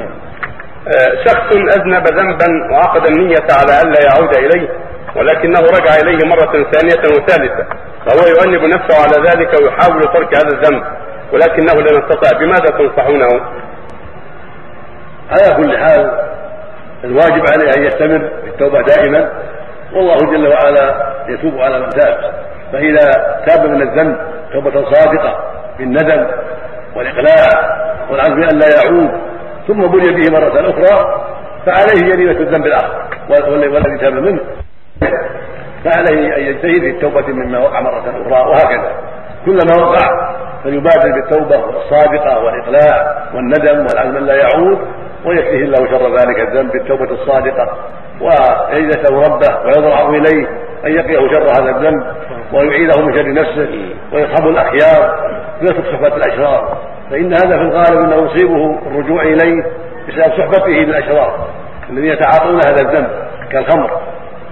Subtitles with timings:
[0.00, 4.68] آه، شخص أذنب ذنبا وعقد النية على الا يعود إليه
[5.16, 7.66] ولكنه رجع إليه مرة ثانية وثالثة
[8.06, 10.82] فهو يؤنب نفسه على ذلك ويحاول ترك هذا الذنب
[11.32, 12.38] ولكنه لم يستطع.
[12.38, 13.40] بماذا تنصحونه؟
[15.30, 16.20] على كل حال
[17.04, 19.30] الواجب عليه أن يستمر في التوبة دائما
[19.92, 22.32] والله جل وعلا يتوب على من تاب.
[22.72, 23.10] فإذا
[23.46, 24.16] تاب من الذنب
[24.52, 25.38] توبة صادقة
[25.78, 26.26] بالندم
[26.96, 27.48] والإقلاع
[28.10, 29.27] والعزم أن لا يعود
[29.68, 31.24] ثم بني به مرة أخرى
[31.66, 33.02] فعليه جريمة الذنب الآخر.
[33.30, 34.40] والذي تاب منه
[35.84, 38.92] فعليه أن يجتهد في التوبة مما وقع مرة أخرى وهكذا.
[39.46, 40.34] كلما وقع
[40.64, 44.78] فليبادر بالتوبة الصادقة والاقلاع والندم والعزم لا يعود
[45.24, 47.76] ويكفيه الله شر ذلك الذنب بالتوبة الصادقة.
[48.20, 50.46] ويجلسه ربه ويضرع إليه
[50.86, 52.02] أن يقيه شر هذا الذنب
[52.52, 55.28] ويعيده من شر نفسه ويصحب الأخيار.
[55.60, 56.78] ويترك صحبة الأشرار.
[57.10, 59.62] فإن هذا في الغالب أنه يصيبه الرجوع إليه
[60.08, 61.48] بسبب صحبته بالاشرار
[61.90, 63.10] الذين يتعاطون هذا الذنب
[63.50, 63.90] كالخمر.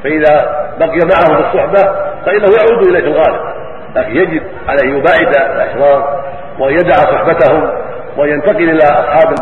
[0.05, 1.83] فإذا بقي معهم في الصحبة
[2.27, 3.41] فإنه يعود إليه في الغالب.
[3.97, 6.25] لكن يجب عليه أن يباعد الأشرار
[6.59, 7.71] وأن يدع صحبتهم
[8.17, 9.35] وأن ينتقل إلى أصحاب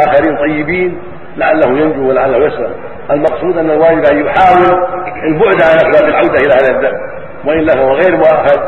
[0.00, 1.02] اخرين طيبين
[1.36, 2.72] لعله ينجو ولعله يسلم
[3.10, 4.86] المقصود أن الواجب أن يحاول
[5.24, 7.00] البعد عن أسباب العودة إلى هذا الذنب.
[7.44, 8.60] وإلا فهو غير مؤاخذ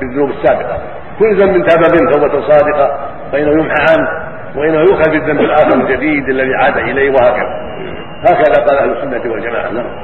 [0.00, 0.78] بالذنوب السابقة.
[1.22, 2.98] كل ذنب تاب منه توبة صادقة
[3.32, 4.08] فإنه يمحى عنه
[4.56, 7.62] وإنه يؤخذ بالذنب الآخر الجديد الذي عاد إليه وهكذا.
[8.28, 9.70] هكذا قال أهل السنة والجماعة.
[9.70, 9.96] نعم.